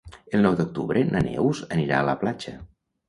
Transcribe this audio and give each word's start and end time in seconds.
El 0.37 0.41
nou 0.45 0.55
d'octubre 0.61 1.03
na 1.11 1.21
Neus 1.27 1.61
anirà 1.77 2.01
a 2.01 2.09
la 2.09 2.17
platja. 2.25 2.57